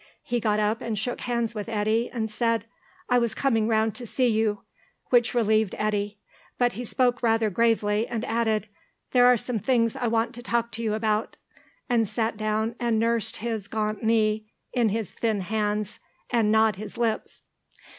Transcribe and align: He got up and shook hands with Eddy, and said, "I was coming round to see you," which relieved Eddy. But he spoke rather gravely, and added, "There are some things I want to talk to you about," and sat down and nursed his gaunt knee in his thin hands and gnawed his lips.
He 0.23 0.39
got 0.39 0.59
up 0.59 0.81
and 0.81 0.97
shook 0.97 1.21
hands 1.21 1.53
with 1.53 1.69
Eddy, 1.69 2.09
and 2.11 2.31
said, 2.31 2.65
"I 3.07 3.19
was 3.19 3.35
coming 3.35 3.67
round 3.67 3.93
to 3.93 4.07
see 4.07 4.25
you," 4.25 4.63
which 5.11 5.35
relieved 5.35 5.75
Eddy. 5.77 6.17
But 6.57 6.73
he 6.73 6.83
spoke 6.83 7.21
rather 7.21 7.51
gravely, 7.51 8.07
and 8.07 8.25
added, 8.25 8.67
"There 9.11 9.27
are 9.27 9.37
some 9.37 9.59
things 9.59 9.95
I 9.95 10.07
want 10.07 10.33
to 10.33 10.41
talk 10.41 10.71
to 10.71 10.81
you 10.81 10.95
about," 10.95 11.37
and 11.87 12.07
sat 12.07 12.35
down 12.35 12.73
and 12.79 12.97
nursed 12.97 13.37
his 13.37 13.67
gaunt 13.67 14.01
knee 14.01 14.51
in 14.73 14.89
his 14.89 15.11
thin 15.11 15.41
hands 15.41 15.99
and 16.31 16.51
gnawed 16.51 16.77
his 16.77 16.97
lips. 16.97 17.43